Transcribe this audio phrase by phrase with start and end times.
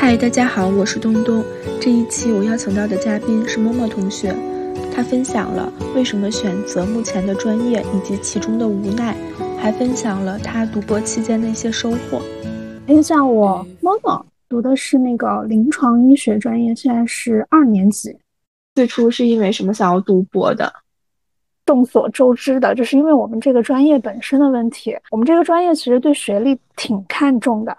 [0.00, 1.44] 嗨，大家好，我是东东。
[1.78, 4.34] 这一期我邀请到的嘉宾是默默同学，
[4.96, 9.14] 他分享了为什么选择目前的专业以及其中的无奈，
[9.58, 12.22] 还分享了他读博期间的一些收获。
[12.86, 18.16] 可以叫我默默，读的是那个临床医学专业，现在是二年级。
[18.74, 20.72] 最初是因为什么想要读博的？
[21.66, 24.96] 众所周知的，就是因为我们这个专业本身的问题。
[25.10, 27.76] 我们这个专业其实对学历挺看重的。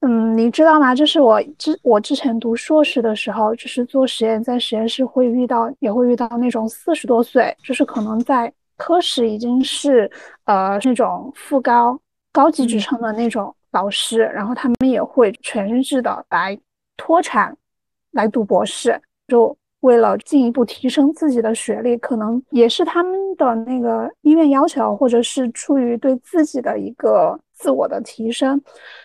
[0.00, 0.94] 嗯，你知道吗？
[0.94, 10.08] 就是我之我之前读硕士的时候，就是做实验，在实验室会遇到，也会遇到那种四十多岁，就是可能在科室已经是
[10.44, 11.98] 呃那种副高
[12.30, 16.56] 高级职称的那种老师，然后他们也会全日制的来
[16.96, 17.56] 脱产
[18.12, 27.36] 来读博士，就为了进一步提升自己的学历，可能也是他们的那个医院要求，或者是出于对自己的一个。
[27.58, 28.60] 自我的提升，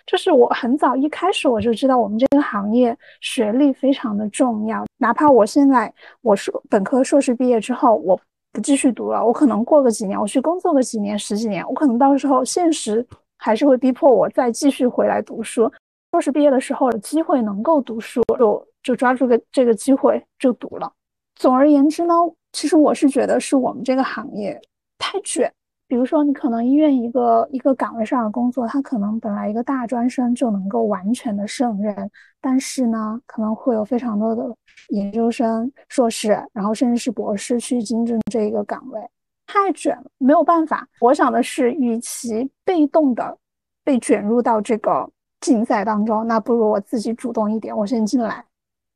[0.05, 4.85] 就是我很早一开始我就知道我们这个行业学历非常的重要。
[4.97, 8.19] 哪怕我现在我是本科、硕士毕业之后，我
[8.51, 13.05] 不继续读了，我可能过个几年，我去工作个几年、十几年，我可能到时候现实
[13.39, 15.71] 还是会逼迫我再继续回来读书。
[16.11, 20.91] 硕士毕业的时候，机会能够读书，就就抓住个这个机会就读了。
[21.35, 22.13] 总而言之呢，
[22.51, 24.61] 其实我是觉得是我们这个行业
[24.99, 25.51] 太卷。
[25.93, 32.09] 比如说，你可能医院一个一个岗位上的工作，他可能本来一个大专生就能够完全的胜任，
[32.41, 34.43] 但是呢，可能会有非常多的
[34.89, 38.99] 研究生、硕士，然后甚至是博士去竞争这一个岗位，
[39.45, 40.87] 太卷了，没有办法。
[40.99, 43.37] 我想的是，与其被动的
[43.83, 45.07] 被卷入到这个
[45.41, 48.43] 竞赛当中，那不如我自己主动一点，我先进来。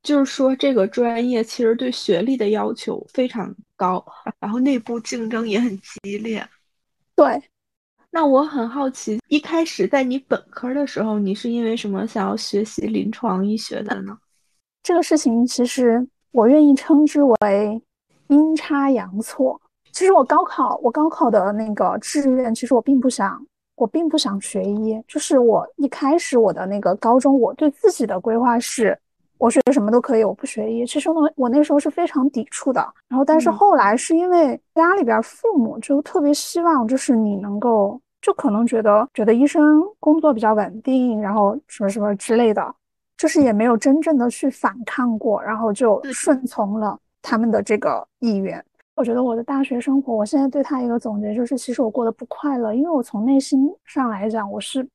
[0.01, 4.03] 就是说，这个专业其实对学历的要求非常高，
[4.39, 6.43] 然后内部竞争也很激烈。
[7.17, 7.41] 对，
[8.11, 14.15] 那我很好奇，一开始在你本科的时候，你是因为什么想要学习临床医学的呢？
[14.83, 17.81] 这个事情其实我愿意称之为
[18.27, 19.59] 阴差阳错。
[19.91, 23.43] 其实我高考，我高考的那个志愿，其实我并不想，
[23.75, 25.03] 我并不想学医。
[25.07, 28.95] 就是我一开始我的那个高中，我对自己的规划是。
[29.39, 30.85] 我学什么都可以，我不学医。
[30.85, 32.81] 其实我我那时候是非常抵触的。
[33.07, 42.75] 然后，但是后来是因为家里边父母就特别希望，就是你能够，就可能觉得觉得医生工作比较稳定，然后什么什么之类的，
[43.17, 48.63] 就是也没有真正的去反抗过，然后就顺从了他们的这个意愿。
[48.95, 54.87] 我觉得我的大学生活，我现在对他一个总结就是，其实我过得不快乐，因为我从内心上来讲，我是。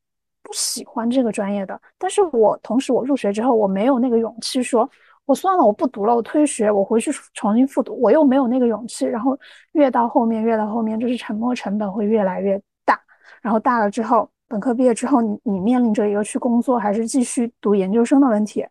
[0.43, 4.89] 不喜欢这个专业的，但是我同时我入学之后，我没有那个勇气说，
[5.25, 9.07] 我算了，我不读了，我退学，我回去重新复读，我又没有那个勇气。
[9.07, 9.39] 然后
[9.73, 13.01] 越到后面，越到后面，就是沉没成本会越来越大。
[13.41, 18.67] 然后大了之后，本科毕业之后，你你面临着一个去工作还是继续读研究生的问题。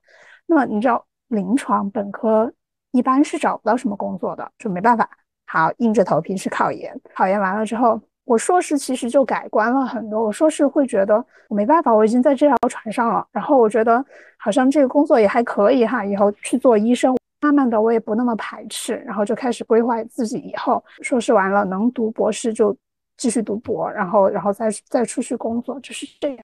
[0.45, 2.51] 那么你知道，临床本科
[2.91, 5.09] 一般是找不到什么工作的，就没办法，
[5.45, 6.99] 好硬着头皮去考研。
[7.15, 7.99] 考研完了之后。
[8.31, 10.23] 我硕士其实就改观了很多。
[10.23, 13.27] 我硕士会觉得我没办法，我已经在这条船上了。
[13.29, 14.03] 然后我觉得
[14.37, 17.13] 好像这个工作也还可以哈，以后去做医生。
[17.41, 22.73] 慢慢的我也不那么排斥，然后就开始规划自己以后硕士完了能读博士就
[23.17, 26.37] 继续读博，然后然后再再出去工作，就是这样。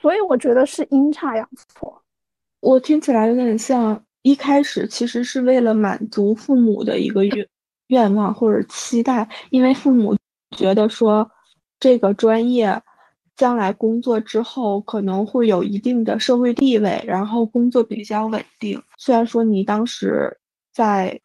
[0.00, 2.00] 所以我觉得是阴差阳错。
[2.60, 7.46] 我听起来有点像一开始其实是为了满足父母的一个愿
[7.88, 10.16] 愿望或者期待，因为父母
[10.56, 11.30] 觉得说。
[11.84, 12.80] 这个专业
[13.36, 18.82] 将来工作之后可能会有一定的社会地位，然后工作比较稳定。
[18.96, 20.34] 虽然说你当时
[20.72, 21.20] 在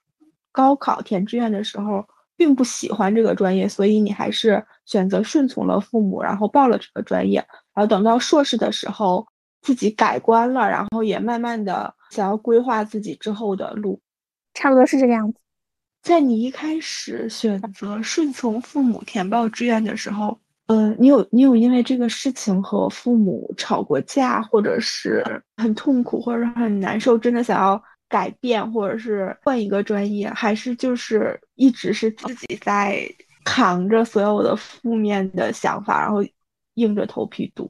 [0.52, 2.06] 高考填志愿的时候
[2.36, 7.38] 并不喜欢这个专业，所以你还是选择顺从了父母，然后报了这个专业。
[7.74, 9.26] 然后等到硕士的时候
[9.62, 14.02] 自己改观了，然后也慢慢的想要规划自己之后的路，
[14.54, 15.40] 差不多是这个样子。
[16.02, 20.38] 在你一开始选择顺从父母填报志愿的时候。
[20.70, 25.26] 呃，你有你有因为这个事情和父母吵过架，或者是
[25.58, 33.02] 很痛苦，或者是很难受，真的想要改变，或者是换一个专业，还是就是一直是自己在
[33.44, 36.24] 扛着所有的负面的想法，然后
[36.76, 37.68] 硬着头皮读？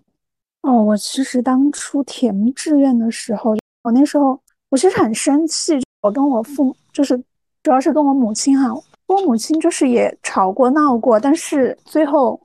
[0.64, 4.38] 哦，我其实当初填志愿的时候，我那时候
[4.68, 7.18] 我其实很生气，我跟我父母就是
[7.64, 8.68] 主要是跟我母亲哈，
[9.08, 12.38] 我母亲就是也吵过闹过，但是最后。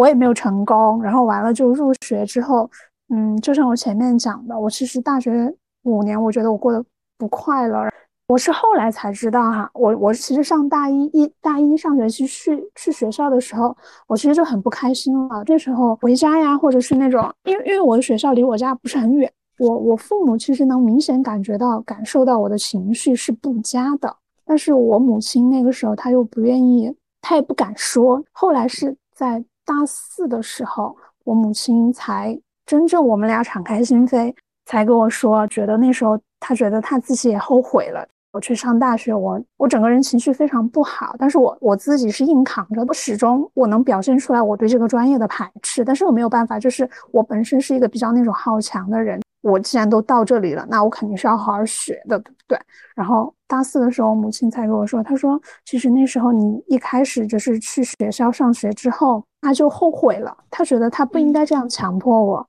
[0.00, 2.70] 我也没有成功，然后完了就入学之后，
[3.14, 6.82] 嗯，就像我前面讲的，我其实大学五年，我觉得我过得
[7.18, 7.86] 不快乐。
[8.26, 13.76] 我是后来才知道哈，我我其实上大一一大一上学期去去学校的时候，
[14.06, 15.44] 我其实就很不开心了。
[15.44, 24.16] 这时候回家呀，或者是那种，因为因为我的学校离我家不是很远，我我父母其实能明显感觉到、感受到我的情绪是不佳的，
[24.46, 28.24] 但是我母亲那个时候她又不愿意，她也不敢说。
[28.32, 34.34] 后来是在大四的时候，我母亲才真正我们俩敞开心扉，
[34.66, 38.06] 才跟我说，觉得那时候她觉得她自己也后悔了。
[38.32, 52.58] 我去上大学，我我整个人情绪非常不好，但是我我自己是硬扛着，我始终我能表现出来我对这个专业的排斥，但是我没有办法，就是我本身是一个比较那种好强的人，我既然都到这里了，那我肯定是要好好学的，对不对？
[52.94, 62.46] 然后大四的时候，母亲才跟我说，她说其实那时候你一开始就是去学校上学之后，她就后悔了，她觉得她不应该这样强迫我。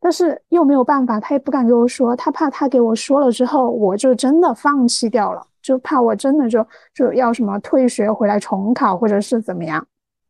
[0.00, 6.64] 但是又没有办法，他也不敢跟我说，他怕他给我说了之后，我就真的放弃掉了，就怕我真的就
[6.94, 9.84] 就要什么退学回来重考，或者是怎么样，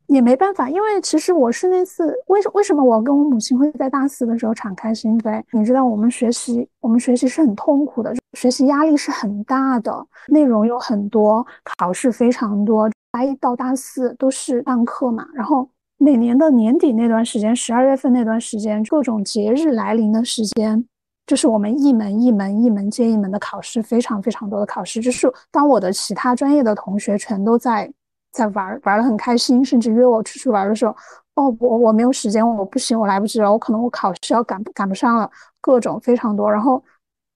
[0.09, 5.43] 也没办法，因为其实我是那次为什为什么我跟我母亲会在大四的时候敞开心扉？
[5.53, 11.47] 你知道，我们学习我们学习是很痛苦的，学习压力是很大的，内容有很多，
[11.79, 15.69] 考试非常多，大一到大四都是上课嘛，然后。
[16.01, 20.87] 每年的年底那段时间，十二月份那段时间，各种节日来临的时间，
[21.27, 25.01] 就是我们一门一门、一门接一门的考试，非常非常多的考试。
[25.01, 27.93] 就是当我的其他专业的同学全都在
[28.31, 30.95] 在玩，玩的很开心，甚至约我出去玩的时候，
[31.35, 35.31] 哦，我我没有时间，我不行，我来不及了，我可能我考试要赶赶不上了，
[35.61, 36.83] 各种非常多，然后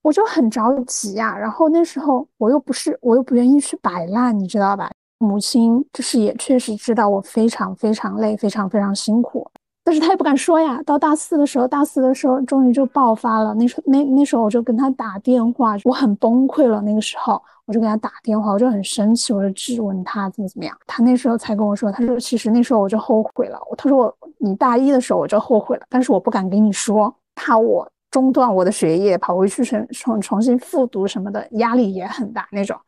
[0.03, 1.37] 我就很着急呀。
[1.37, 4.91] 然后那时候我又不是，我又不愿意去摆烂，你知道吧？
[5.19, 9.49] 母亲就是也确实知道我非常非常累，非常非常辛苦，
[9.85, 10.81] 但是他也不敢说呀。
[10.85, 13.53] 到大四的时候，大四的时候终于就爆发了。
[13.55, 16.81] 那时候那那时候我就跟他打电话，我很崩溃了。
[16.83, 20.77] 那个时候我就给他打电话，我就很生气，我就质问他怎么怎么样。
[20.87, 23.59] 他那时候才跟我说，他说其实那时候我就后悔了。
[23.77, 32.79] 他说我你大一的时候我就后悔了，但是我不敢跟你说，怕我中断我的学业，跑回去重重重新复读什么的，压力也很大那种。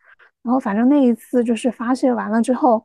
[0.45, 2.85] 然后反正那一次就是发泄完了之后，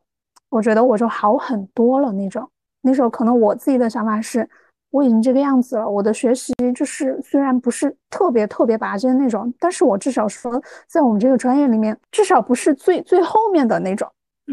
[0.50, 2.50] 我觉得我就好很多了那种。
[2.81, 4.48] 那时候可能我自己的想法是，
[4.92, 14.08] 我已经这个样子了，我的学习就是虽然不是特别特别拔尖那种，但是我至少说在我们这个专业里面，至少不是最最后面的那种。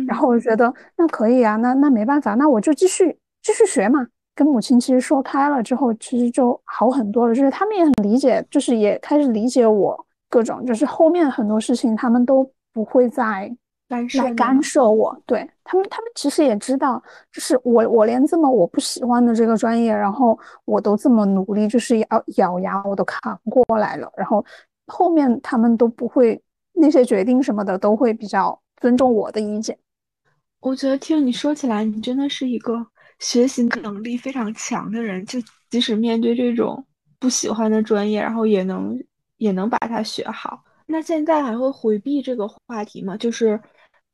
[0.07, 4.07] 然后我就觉得那可以啊，那那没办法，那我就继续继续学嘛。
[4.35, 12.51] 跟母亲其实说开了之后，其实就好很多了，就是他们也很理解，就是也开始理解我各种，就是后面很多事情他们都。
[12.77, 13.51] 不会再
[13.89, 17.01] 来干涉我，对他们，他们其实也知道，
[17.31, 22.07] 就是我，我连这么我不喜欢的这个专业，然后我都这么努力，就是咬
[22.37, 24.13] 咬牙，我都扛过来了。
[24.17, 24.45] 然后
[24.87, 26.41] 后面他们都不会
[26.73, 29.79] 那些决定什么的，都会比较尊重我的意见。
[30.61, 32.85] 我觉得听你说起来，你真的是一个
[33.21, 35.39] 学习能力非常强的人，就
[35.71, 36.85] 即使面对这种
[37.21, 39.01] 不喜欢的专业，然后也能
[39.37, 40.65] 也能把它学好。
[40.89, 43.17] 那现在还会回避这个话题吗？
[43.17, 43.61] 就是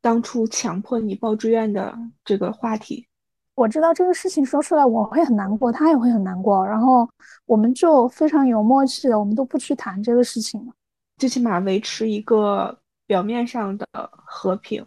[0.03, 3.07] 当初强迫你报志愿的这个话题。
[3.55, 7.09] 我知道这个事情说出来我会很难过，他也会很难过，然后
[7.47, 10.73] 我们就非常有默契的，我们都不去谈这个事情了，
[11.19, 12.77] 最起码维持一个
[13.07, 13.87] 表面上的
[14.25, 14.85] 和平。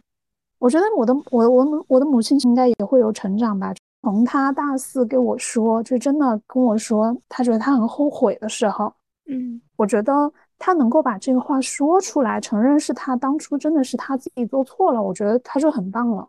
[0.59, 3.73] 我觉得我的我我我的母亲应该也会有成长吧。
[4.01, 8.94] 从他大四跟我说，就真的跟我说，他觉得他很后悔的时候，
[9.27, 10.31] 嗯，我觉得。
[10.57, 16.28] 他能够把这个话说出来，承认是他当初真的是他自己做错了，我觉得他就很棒了。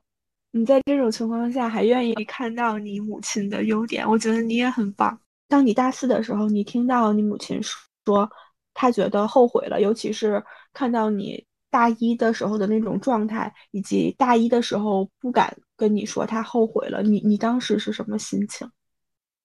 [0.52, 5.18] 你在这种情况下还愿意看到你母亲的优点，我觉得你也很棒。
[5.48, 7.60] 当你大四的时候，你听到你母亲
[8.04, 8.28] 说
[8.74, 10.42] 她觉得后悔了，尤其是
[10.72, 18.68] 看到你大一的时候的那种状态，以及大一的时候不敢跟你说她后悔了，你你当时是什么心情？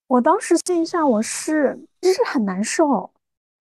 [0.08, 3.12] 我当时心下我是就是很难受。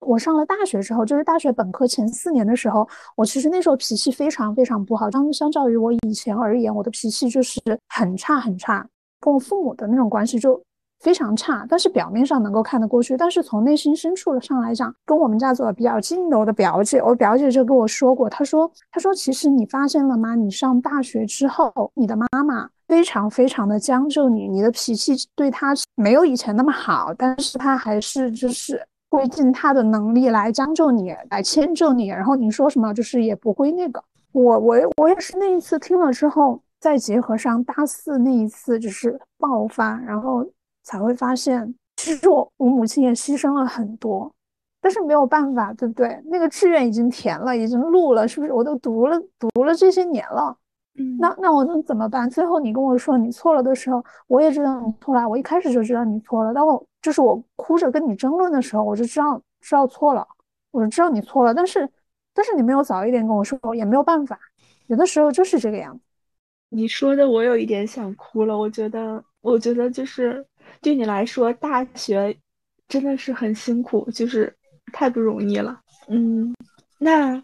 [0.01, 5.09] 我上了大学之后，就是大学本科前四年的时候，我其实那时候脾气非常非常不好。
[5.11, 8.85] 相相较于我以前而言，我的脾气就是很差很差，
[9.19, 10.59] 跟我父母的那种关系就
[11.01, 11.65] 非常差。
[11.69, 20.33] 但是表面上能够看得过去，但是从内心深处上来讲，跟我们家走的比较近的我的表姐，我表姐就跟我说过，她说，她说其实你发现了吗？
[20.33, 28.81] 你上大学之后，你的妈妈非常非常的将就你，你的脾气对她没有以前那么好，但是她还是就是。
[29.11, 34.01] 会尽他的能力来将就你，来迁就你，然后你说什么就是也不会那个。
[34.31, 40.47] 我我我也是那一次听了之后，再结合上大四那一次就是爆发，然后
[40.83, 44.31] 才会发现，其实我我母亲也牺牲了很多，
[44.81, 46.21] 但是没有办法，对不对？
[46.27, 48.53] 那个志愿已经填了，已经录了，是不是？
[48.53, 50.55] 我都读了读了这些年了。
[51.01, 52.29] 嗯，那那我能怎么办？
[52.29, 55.27] 最后你跟我说你错了的时候，我也知道你错了。
[55.27, 60.27] 我一开始就知道你错了，但我就是我哭着跟你争论的时候，我就知道知道错了，
[60.71, 61.89] 我就知道你错了，但是
[62.33, 64.39] 但是你没有早一点跟我说，也没有办法，
[64.87, 66.03] 有的时候就是这个样子。
[66.69, 70.45] 你说的我有一点想哭了，我觉得我觉得就是
[70.81, 72.35] 对你来说，大学
[72.87, 74.53] 真的是很辛苦，就是
[74.93, 75.79] 太不容易了。
[76.07, 76.55] 嗯，
[76.97, 77.41] 那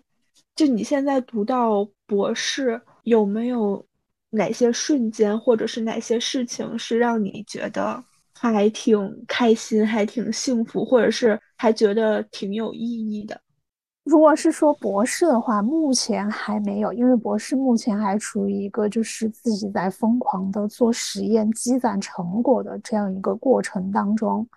[0.55, 3.85] 就你现在读到博士，有没有
[4.31, 8.03] 哪些瞬间或者是哪些事情是让你觉得？
[8.33, 13.39] 还挺开心，还挺幸福，或者是还觉得挺有意义的。
[14.03, 24.47] 如果是说博士的话，目前还没有，因为博士目前还处于一个就是自己在疯狂的做实验、积攒成果的这样一个过程当中。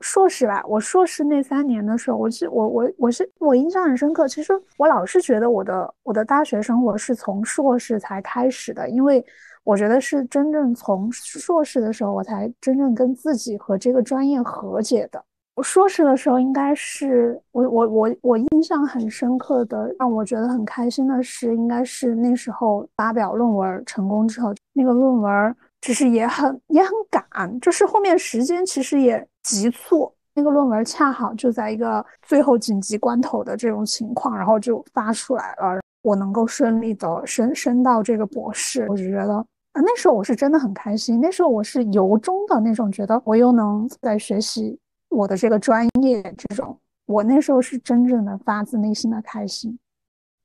[0.00, 4.26] 硕士吧，我硕士那三年的时候，我是我我我是我印象很深刻。
[4.28, 9.24] 其实我老是觉得我的我的大学生活是从硕士才开始的，因为。
[9.64, 15.22] 我觉得是真正从硕士的时候，我才真正跟自己和这个专业和解的。
[15.56, 39.34] 我硕士的时候，应该是我我我我印象很深刻的，让我觉得很开心的是，应该是那时候发表论文成功之后，那个论文其实也很也很赶，就是后面时间其实也急促，那个论文恰好就在一个最后紧急关头的这种情况，然后就发出来了，我能够顺利的升升到这个博士，我就觉得
[39.72, 39.80] 啊。
[39.80, 49.78] 那时候我是真的很开心，那时候我是由衷的那种觉得我又能在学习我的这个专业，这种我那时候是真正的发自内心的开心。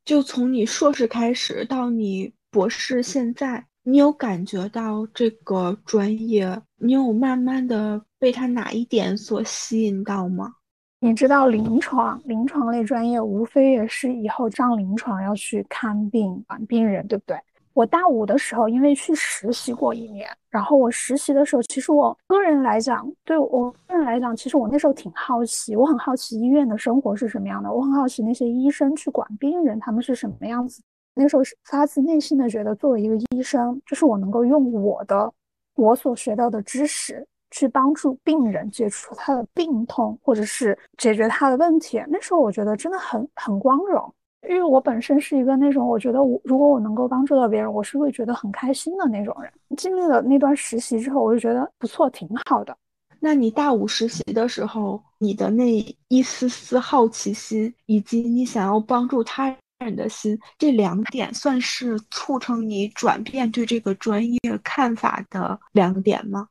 [0.05, 10.53] 就从你硕士开始到你博士，现在你有感觉到这个专业，你有慢慢的被它哪一点所吸引到吗？
[10.99, 17.37] 你知道临床临床类专业无非也是以后上临床要去看病管病人，对不对？
[17.73, 30.81] 我大五的时候，因为去实习过一年，然后我实习的时候，其实我个人来讲，对我个人来讲，其实我那时候挺好奇，我很好奇医院的生活是什么样的，我很好奇那些医生去管病人，他们是什么样子。
[31.15, 35.31] 那时候是发自内心的觉得，作为一个医生，就是我能够用我的
[35.75, 42.03] 我所学到的知识去帮助病人解除他的病痛，或者是解决他的问题。
[42.07, 44.13] 那时候我觉得真的很很光荣。
[44.49, 49.49] 因为我本身是一个那种，我觉得我如果我能够帮助到别人，我是会觉得很开心的那种人。
[49.77, 52.75] 经历了那段实习之后，我就觉得不错，挺好的。
[53.21, 55.73] 那你大五实习的时候，你的那
[56.09, 66.47] 一丝丝好奇心，以及你想要帮助他人的心，这两点算是促成你转变对这个专业看法的两点吗？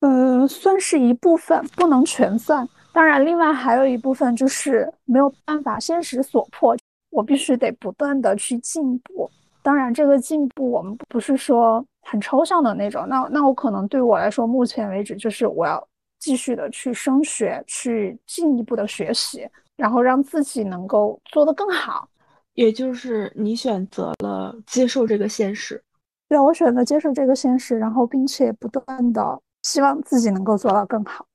[0.00, 2.68] 呃，算是一部分，不能全算。
[2.92, 6.76] 当然，另外还有一部分就是没有办法，现实所迫。
[7.10, 9.30] 我必须得不断的去进步，
[9.62, 15.86] 当然这个进步我们不是说很抽象的那种，那那我可能对我来说，目前为止就是我要
[16.18, 19.46] 继续的去升学，去进一步的学习，
[19.76, 22.08] 然后让自己能够做得更好。
[22.54, 25.82] 也就是你选择了接受这个现实，
[26.28, 31.26] 对，我选择接受这个现实，然后并且不断的希望自己能够做到更好。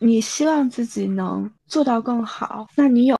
[0.00, 3.16] 你希望自己能做到更好，那你有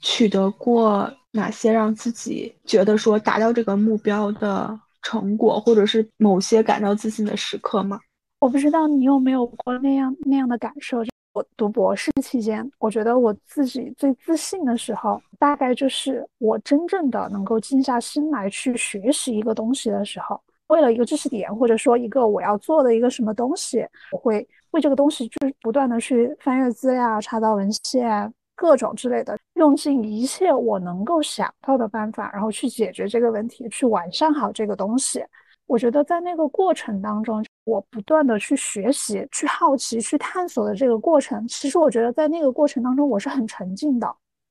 [0.00, 1.12] 取得过？
[1.32, 8.00] 哪些让自己觉得说达到这个目标的成果，或者是某些感到自信的时刻吗？
[8.40, 11.04] 我不知道你有没有过那样那样的感受。
[11.36, 20.40] 我读博士期间，我觉得我自己最自信的时候，大概就是我真正的能够静下心来去学习一个东西的时候。
[20.68, 28.32] 为了一个知识点，或者说一个我要做的一个什么东西，我会为这个东西就不断的去翻阅资料、查找文献。
[28.54, 35.22] 各种之类的，用尽一切我能够想到的办法，然后去解决这个问题，去完善好这个东西。
[35.66, 44.08] 我觉得在那个过程当中，我不断的去学习、去好奇、去探索的这个过程，其实我觉得在那个过程当中，我是很沉浸的，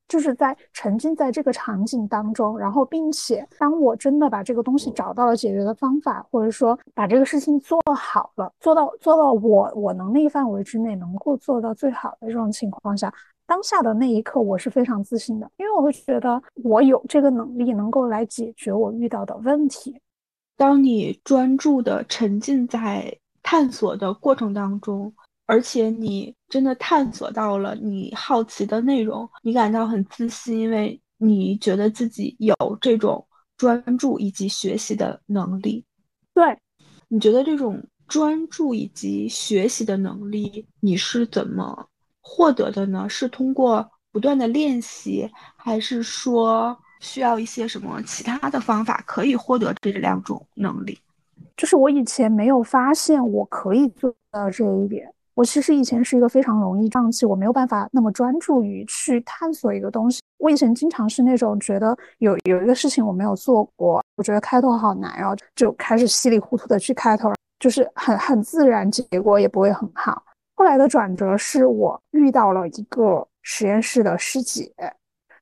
[0.10, 2.60] 就是在沉浸在这个场景当中。
[2.60, 13.12] 然后，并且当我真的把这个东西找到了解决的方法，或者说把这个事情做好了，做到做到我我能力范围之内能够做到最好的这种情况下。
[13.48, 20.02] 当下的那一刻，我是非常自信的，因为我会觉得我有这个能力，能够来解决我遇到的问题。
[20.58, 25.14] 当你专注的沉浸在探索的过程当中，
[25.46, 35.84] 而且你真的探索到了你好奇的内容，你感到很自信，因为你觉得自己有这种专注以及学习的能力。
[36.34, 36.58] 对，
[37.08, 41.88] 你觉得这种专注以及学习的能力，你是怎么？
[42.28, 51.00] 获得的呢，是通过不断的练习，还是说需要一些什么其他的方法可以获得这两种能力？
[51.56, 60.20] 就是我以前没有发现我可以做到这一点，我其实以前是一个非常容易放弃，我没有办法那么专注于去探索一个东西。
[60.40, 70.24] 我以前经常是那种觉得有有一个事情我没有做过，我觉得开头好难，然后就开始稀里糊涂的去开头，就是很很自然，结果也不会很好。
[70.56, 74.70] 后来的转折是我遇到了一个实验室的师姐，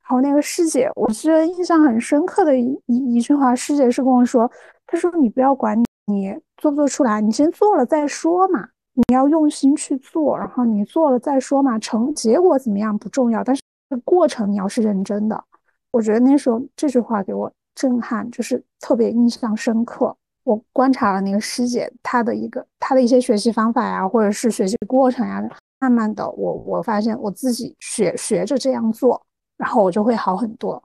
[0.04, 4.50] 然后那个师姐，我记得印象很深刻的一一一句话，师姐是跟我说，
[4.86, 8.68] 她说你不要管你做不做出来，你先做了再说嘛。
[8.96, 13.62] 你要用心去做，然后你做了再说嘛，成结果怎么样不重要，但是
[14.06, 15.44] 过程你要是认真的。
[15.90, 20.16] 我觉得那时候这句话给我震撼，就是特别印象深刻。
[20.44, 25.42] 我观察了那个师姐她的一个她的一些学习方法呀，或者是学习过程呀，
[25.80, 29.20] 慢慢的我我发现我自己学学着这样做，
[29.58, 30.82] 然后我就会好很多。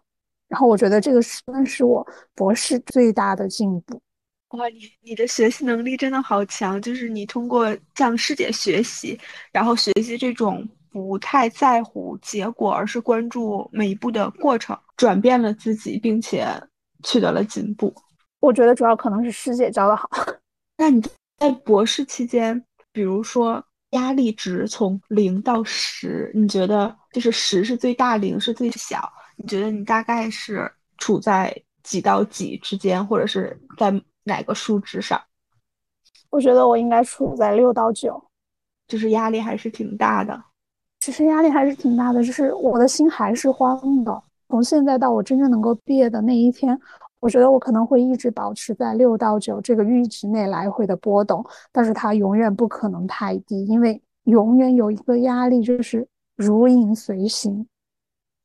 [0.49, 4.01] 然后我觉得这个算是我博士最大的进步。
[4.51, 6.81] 哇，你你的学习能力真的好强！
[6.81, 9.19] 就是你通过向师姐学习，
[9.53, 16.47] 然后学习这种不太在乎结果，而是关注每一步的过程，转变了自己，并且
[17.05, 17.95] 取得了进步。
[18.41, 20.09] 我觉得主要可能是师姐教的好。
[20.79, 21.03] 那你
[21.37, 28.71] 在博士期间，比如说压力值从零到十，你觉得就是十是最大，零是最小？
[29.37, 33.93] 你觉得你大概是处在几到几之间，或者是在？
[34.25, 35.19] 哪个数值上？
[36.29, 38.23] 我觉得我应该处在六到九，
[38.87, 40.39] 就是压力还是挺大的。
[41.01, 44.23] 其实压力还是挺大的，就是我的心还是慌的。
[44.51, 46.79] 从现在到我真正能够毕业的那一天，
[47.21, 56.07] 我觉得我可能会一直保持在六到九这个阈值内来回的波动，但是它永远不可能太低，因为永远有一个压力就是
[56.39, 57.67] 如影随形。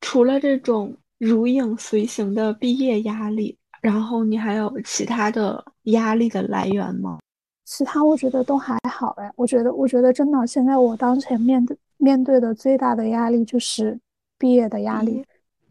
[0.01, 3.57] 除了这种如影随形的毕业压力。
[3.81, 7.19] 然后你还有其他的压力的来源吗？
[7.65, 14.00] 其他我觉得都还好哎，我觉得我觉得真的，现在我当前面对面对的最大的压力就是
[14.39, 15.21] 毕业的压力，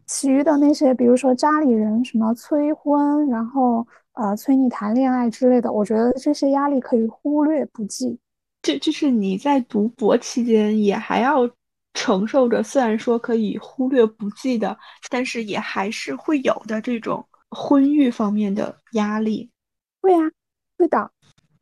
[0.05, 8.19] 其余的那些，比如说家里人什么催婚，然后呃催你谈恋爱之类的，我觉得这些压力可以忽略不计。
[8.61, 11.49] 这就是你在读博期间也还要
[11.93, 14.77] 承受着，虽然说可以忽略不计的，
[15.09, 17.25] 但是也还是会有的这种。
[17.55, 19.47] 婚育方面的压力，
[20.01, 20.31] 会啊，
[20.75, 21.11] 会的。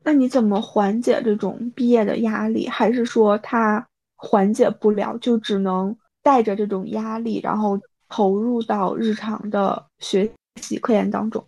[0.05, 2.65] 那你怎么缓解这种毕业的压力？
[2.65, 11.45] 还是说他缓解不了，就只能带着这种压力，然后投入到日常的学习科研当中？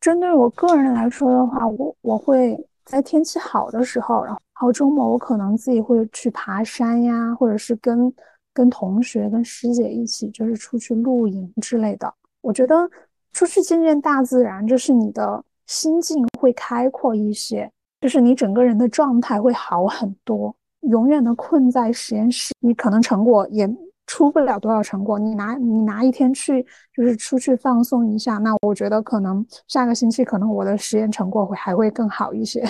[0.00, 8.12] 针对我个人来说的话，我我会在天气好的时候，然后然后周末我可能自己会去爬山呀，或者是跟
[8.52, 12.14] 跟同学、跟师姐一起，就是出去露营之类的。
[12.40, 12.90] 我觉得。
[13.34, 17.68] 出去见见大自然，就是你的心境会开阔一些，
[18.00, 20.54] 就是你整个人的状态会好很多。
[20.82, 23.68] 永远的困在实验室，你可能成果也
[24.06, 25.18] 出不了多少成果。
[25.18, 26.64] 你拿你拿一天去，
[26.94, 32.64] 就是出去放松一下，那我觉得可能下个星期可能我的实验成果会还会更好一些。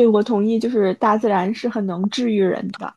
[0.00, 2.90] 对，我同意，就是大自然是很能治愈人的。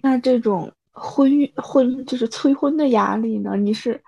[0.00, 3.56] 那这种婚育婚就是催婚的压力呢？
[3.56, 4.00] 你是？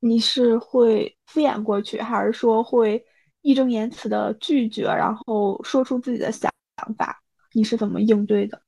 [0.00, 3.00] 你是会敷衍过去，还是说会
[3.42, 6.50] 义正言辞的拒绝，然后说出自己的想
[6.98, 7.16] 法？
[7.52, 8.60] 你是怎么应对的？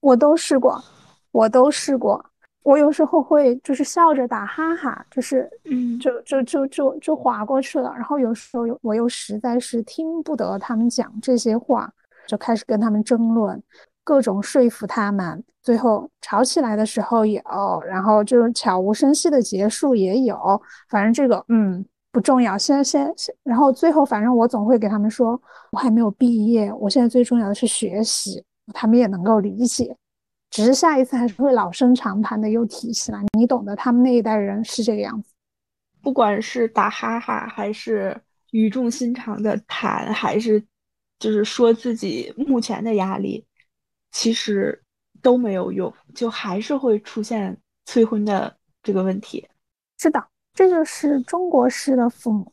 [0.00, 0.82] 我都试过，
[1.30, 2.22] 我都试过。
[2.64, 7.92] 我有时候会就是笑着打哈哈，就是嗯，就就就就就划过去了。
[7.94, 11.88] 然后有时候我又实在是听不得他们讲这些话，
[12.26, 13.62] 就开始跟他们争论。
[14.02, 17.42] 各种说服他们，最后吵起来的时候有，
[17.86, 20.60] 然后就是悄无声息的结束也有，
[20.90, 21.82] 反正这个嗯
[22.12, 22.58] 不重要。
[22.58, 25.40] 现在先先，然后最后反正我总会给他们说，
[25.72, 29.96] 我还没有毕业，我现在最重要的是学习，他们也能够理解。
[30.50, 35.32] 只是下一次还是会老生常谈的又提起来，你懂得，他们那一代人是这个样子。
[36.02, 38.14] 不管是打哈哈，还是
[38.50, 40.62] 语重心长的谈，还是
[41.18, 43.44] 就是说自己目前的压力。
[44.16, 44.80] 其实
[45.20, 49.44] 都没有用，就还是会出现催婚的这个问题。
[49.98, 52.52] 是的，这就是中国式的父母。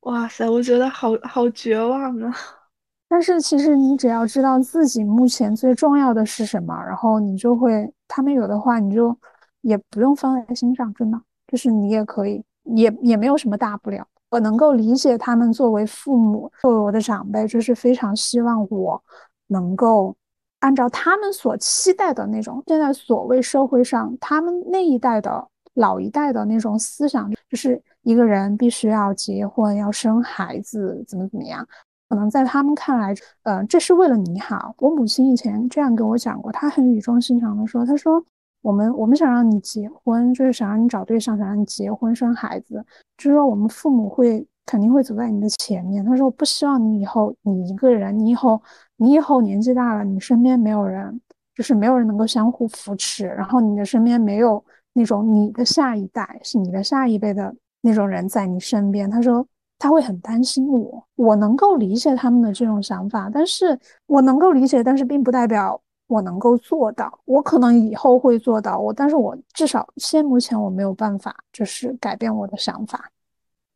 [0.00, 2.36] 哇塞，我觉得好好绝望啊！
[3.08, 9.18] 但是其实你只要知道自己目前最重要的是什么，然后你就会，他们有的话你就
[9.62, 14.06] 也不用放在心上，真的，就是你也可以，也也没有什么大不了。
[14.30, 19.02] 我能够理解他们作为父母，作为我的长辈，就是非常希望我
[19.48, 20.14] 能够。
[20.60, 31.64] 按照他们所期待的那种，现在所谓社会上他们那一代的老一代的那种思想，就是一个人必须要结婚、要生孩子，怎么怎么样。
[32.08, 33.14] 可能在他们看来，
[33.44, 34.74] 呃，这是为了你好。
[34.78, 38.20] 我母亲以前这样跟我讲过，她很语重心长的说：“她说
[38.62, 42.84] 我们我们想让你结婚，就是想让你找对象，想让你结婚生孩子，
[43.16, 46.04] 就是说我们父母会肯定会走在你的前面。
[46.04, 48.60] 他说我不希望你以后你一个人，你以后
[48.96, 51.20] 你以后年纪大了，你身边没有人，
[51.54, 59.46] 就是没有人能够相互扶持，然后你的身边没有那种你的下一代，是你的下一辈的那种人在你身边。”他说。
[59.80, 67.20] 他会很担心我，我能够理解他们的这种想法，但是我能够理解，但是并不代表我能够做到。
[67.24, 73.10] 我可能以后会做到，我，但是我至少现目前我没有办法，就是改变我的想法。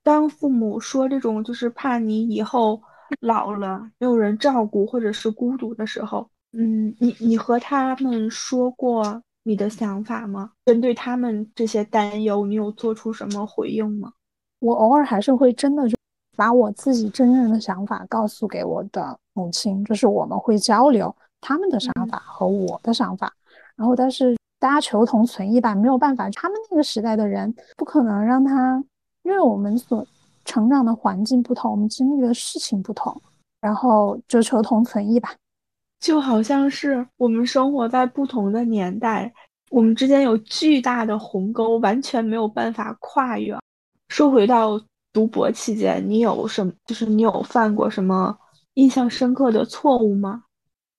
[0.02, 2.82] 当父母说这种就是怕你以后
[3.20, 10.50] 老了没有人照顾或者是孤独的时候，嗯，你你和他们说过你的想法吗？
[10.64, 14.12] 针对他们这些担忧，你有做出什么回应吗？
[14.58, 15.96] 我偶尔还是会真的就
[16.36, 23.30] 把我自己真正的想法告诉给我的母亲，就是我们会交流他们的想法和我的想法，
[23.76, 28.82] 然后但是大家求同存异吧，没有办法，他们那个时代的人不可能让他，
[29.24, 30.06] 因为我们所
[30.44, 33.20] 成长的环境不同，我们经历的事情不同，
[33.60, 35.34] 然后就求同存异吧，
[35.98, 39.32] 就好像是我们生活在不同的年代，
[39.70, 43.58] 我们之间有巨大的鸿沟，完全没有办法跨越。
[44.08, 44.80] 说回到
[45.12, 46.72] 读博期间，你有什么？
[46.86, 48.38] 就是你有犯过什么
[48.74, 50.44] 印象深刻的错误吗？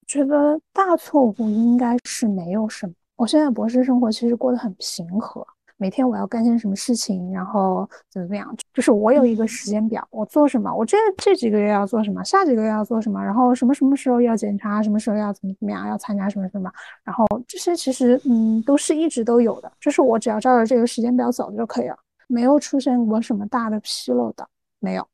[0.08, 2.94] 觉得大错误应该是没有什么。
[3.16, 5.46] 我现在博士生活其实过得很平和，
[5.78, 16.72] 每天我要干些什么事情，然后怎么怎么样，就是我有一个时间表，我做什么，我这这几个月要做什么，下几个月要做什么，然后什么什么时候要检查，什么时候要怎么怎么样，要参加什么什么，
[17.04, 21.98] 然后这些其实嗯都是一直都有的，就是我只要照着这个时间表走就可以了。
[22.28, 24.48] 没有出现过什么大的纰漏的，
[24.80, 25.08] 没有。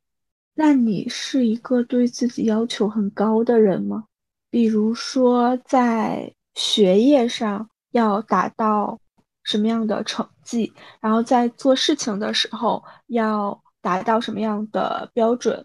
[0.54, 4.04] 那你是一个对自己要求很高的人吗？
[4.50, 8.98] 比如说在学业上要达到
[9.44, 15.64] 什么样的成绩，然后在做事情的时候要达到什么样的标准？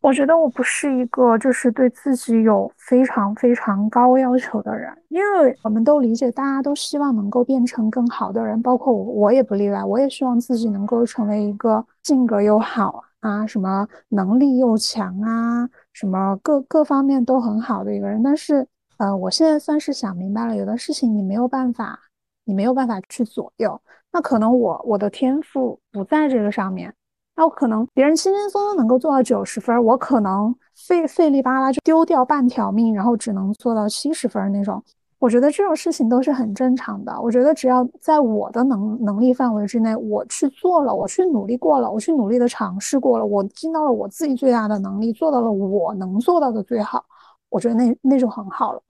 [0.00, 9.84] 我觉得我不是一个就是对自己有非常非常高要求的人，因为我们都理解，大家都希望能够变成更好的人，包括我，我也不例外。
[9.84, 18.22] 我也希望自己能够成为一个性格又好啊，什么能力又强啊，什么各各方面都很好的一个人。
[18.22, 18.66] 但是，
[18.98, 21.98] 呃，我现在算是想明白了，有的事情你没有办法，
[22.44, 23.80] 你没有办法去左右。
[24.12, 26.94] 那可能我我的天赋不在这个上面。
[27.34, 34.82] 那我可能别人轻轻松松能够做到九十分，我可能费费力巴拉就丢掉半条命，然后只能做到七十分那种。
[35.22, 37.16] 我觉得这种事情都是很正常的。
[37.22, 47.04] 我觉得只要在我的能能力范围之内，我去做了，我去努力过了，我去努力的尝试过了，我尽到了我自己最大的能力，做到了我能做到的最好，
[47.50, 48.82] 我觉得那那就很好了。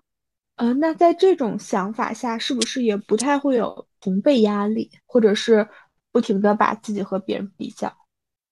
[0.56, 5.68] 呃，那在这种想法下，是不是也不太会有同辈压力，或者是
[6.12, 7.92] 不停的把自己和别人比较？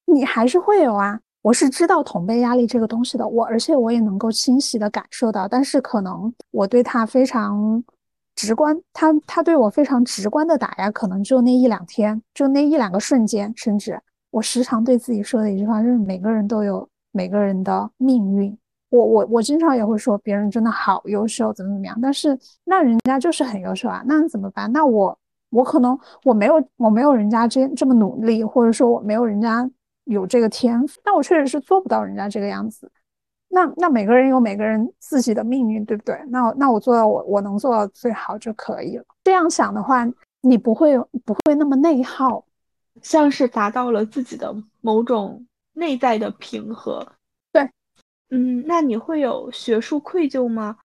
[0.05, 7.83] 你还是会有啊，我是知道同辈压力这个东西的，我而且我也能够清晰的感受到，但是可能我对他非常
[8.35, 13.99] 直观，他他对我非常直观的打压，可能就那一两天，就那一两个瞬间，甚至
[14.29, 18.55] 我时常对自己说的一句话就是：每个人都有每个人的命运。
[18.89, 24.71] 我我我经常也会说别人真的好优秀，怎么怎么样，但是那人家就是很优秀啊，那怎么办？
[24.71, 25.17] 那我
[25.49, 29.67] 我可能我没有我没有人家这这么努力，或者说我没有人家。
[30.05, 32.91] 有这个天赋，但我确实是做不到人家这个样子。
[33.53, 36.17] 那那每个人有每个人自己的命运，对不对？
[36.29, 39.03] 那那我做到我我能做到最好就可以了。
[39.23, 40.07] 这样想的话，
[40.41, 42.45] 你不会不会那么内耗，
[43.01, 47.05] 像是达到了自己的某种内在的平和。
[47.51, 47.69] 对，
[48.29, 50.77] 嗯，那你会有学术愧疚吗？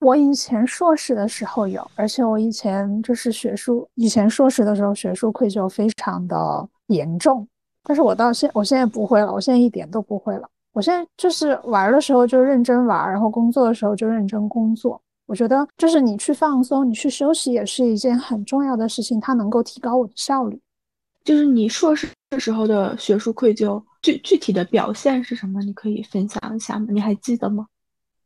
[0.00, 7.48] 我以前硕士的时候有，而且我以前就是学术，以前硕士的时候学术愧疚非常的严重。
[7.88, 10.48] 但是我到现我现在不会了，我现在一点都不会了。
[10.72, 15.00] 我现在就是玩的时候就认真玩，然后工作的时候就认真工作。
[15.26, 20.60] 我觉得就是你去放松，你去休息也是一件很重要的事情，它能够提高我的效率。
[21.24, 25.60] 就是你硕士的时候的学术愧疚，具具体的表现是什么？
[25.62, 26.86] 你可以分享一下吗？
[26.90, 27.66] 你还记得吗？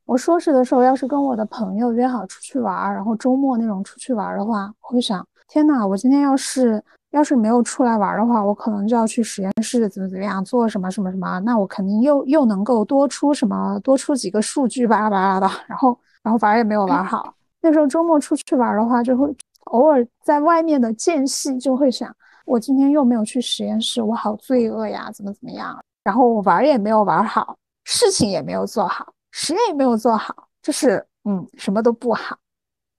[0.06, 6.82] 我硕士的时候，要是跟我的朋友约好出去玩，然后周末那种出去玩的话，我会想：天呐，我今天要是。
[7.10, 17.34] 要是没有出来玩的话，我可能就要去实验室怎么怎么样做什么什么什么，那我肯定又又能够多出什么多出几个数据巴拉巴拉的，然后然后反而也没有玩好。
[17.60, 22.14] 那时候周末出去玩的话，就会偶尔在外面的间隙就会想，
[22.46, 25.78] 我今天又没有去实验室，我好罪恶呀，怎么怎么样？
[26.04, 32.36] 然后我玩也没有玩好，事情也没有做好，实验也没有做好，就是嗯，什么都不好。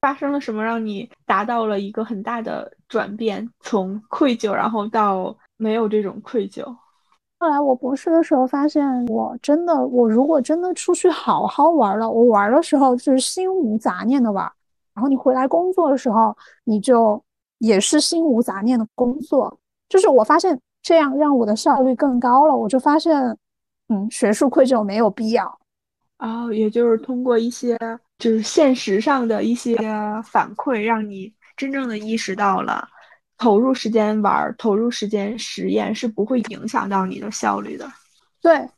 [0.01, 6.65] 发生了什么让你达到了一个很大的转变，从愧疚然后到没有这种愧疚？
[7.39, 14.51] 后来我博士的时候发现，我真的，我如果真的出去好好玩了，我玩的时候就是心无杂念的玩，
[14.93, 17.23] 然后你回来工作的时候，你就
[17.59, 19.55] 也是心无杂念的工作，
[19.87, 22.55] 就是我发现这样让我的效率更高了。
[22.55, 23.37] 我就发现，
[23.89, 25.61] 嗯，学术愧疚没有必要。
[26.21, 27.77] 哦，也就是通过一些
[28.19, 29.75] 就是现实上的一些
[30.23, 32.88] 反馈，让你真正的意识到了。
[33.38, 37.91] 投入时间玩，投入时间实验是不会影响到你的效率的。
[38.39, 38.69] 对，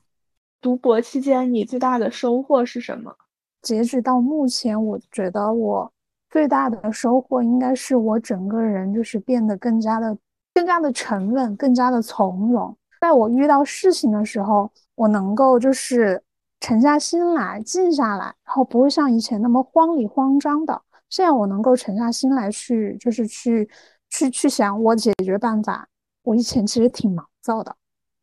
[0.62, 3.14] 读博期间你最大的收获是什么？
[3.62, 5.92] 截止到目前，我觉得我
[6.30, 10.18] 最大的收获应该是我整个人就是变得更加的、
[10.54, 12.74] 更加的沉稳，更加的从容。
[13.02, 16.24] 在我遇到事情的时候，我能够就是
[16.64, 20.82] 沉下心来，静下来，然后不会像以前那么慌里慌张的。
[21.10, 23.70] 这样我能够沉下心来去，就是去。
[24.10, 25.88] 去去想我解决办法，
[26.22, 27.76] 我以前其实挺毛躁的，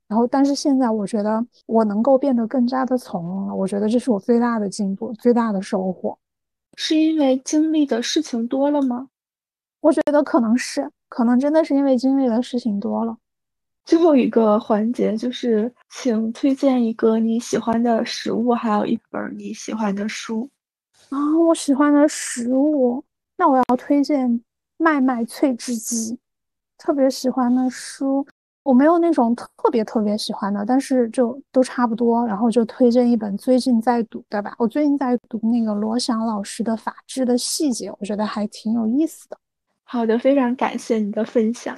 [0.06, 6.16] 然后但是现在我觉得我能够变得更加的从容了，我觉得这是我最大的进步，最大的收获。
[6.76, 9.08] 是因为经历的事情多了吗？
[9.80, 13.16] 我觉得可能是，可能真的是因为经历的事情多了。
[13.90, 20.48] 最后一个环节就是，请推荐一个你喜欢的食物，还有一本你喜欢的书。
[21.08, 23.02] 啊，我喜欢的食物，
[23.36, 24.40] 那我要推荐。
[24.76, 26.16] 麦麦脆汁鸡，
[26.78, 28.24] 特别喜欢的书，
[28.62, 32.24] 我没有那种特别特别喜欢的，但是就都差不多。
[32.24, 39.36] 然后就推荐一本最近在读的吧，我最近在读那个罗翔老师的《法治的细节》，我觉得还挺有意思的。
[39.82, 41.76] 好的，非常感谢你的分享。